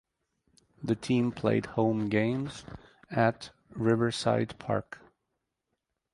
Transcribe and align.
The 0.81 0.95
team 0.95 1.31
played 1.31 1.67
home 1.77 2.09
games 2.09 2.65
at 3.11 3.51
Riverside 3.69 4.57
Park. 4.57 4.99